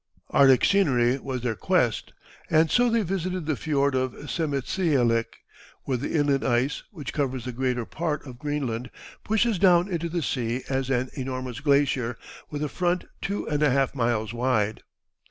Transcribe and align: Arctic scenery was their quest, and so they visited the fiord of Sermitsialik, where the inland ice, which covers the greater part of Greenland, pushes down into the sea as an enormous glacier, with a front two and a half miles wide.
Arctic 0.31 0.65
scenery 0.65 1.19
was 1.19 1.43
their 1.43 1.53
quest, 1.53 2.11
and 2.49 2.71
so 2.71 2.89
they 2.89 3.03
visited 3.03 3.45
the 3.45 3.55
fiord 3.55 3.93
of 3.93 4.13
Sermitsialik, 4.31 5.43
where 5.83 5.97
the 5.97 6.13
inland 6.15 6.43
ice, 6.43 6.81
which 6.89 7.13
covers 7.13 7.45
the 7.45 7.51
greater 7.51 7.85
part 7.85 8.25
of 8.25 8.39
Greenland, 8.39 8.89
pushes 9.23 9.59
down 9.59 9.87
into 9.87 10.09
the 10.09 10.23
sea 10.23 10.63
as 10.67 10.89
an 10.89 11.11
enormous 11.13 11.59
glacier, 11.59 12.17
with 12.49 12.63
a 12.63 12.67
front 12.67 13.05
two 13.21 13.47
and 13.47 13.61
a 13.61 13.69
half 13.69 13.93
miles 13.93 14.33
wide. 14.33 14.81